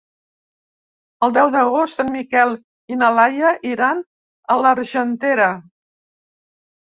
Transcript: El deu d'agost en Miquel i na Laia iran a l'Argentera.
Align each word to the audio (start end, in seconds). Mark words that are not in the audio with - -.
El 1.25 1.33
deu 1.33 1.49
d'agost 1.55 1.99
en 2.03 2.07
Miquel 2.15 2.55
i 2.95 2.97
na 3.01 3.11
Laia 3.17 3.51
iran 3.73 4.01
a 4.53 4.55
l'Argentera. 4.63 5.51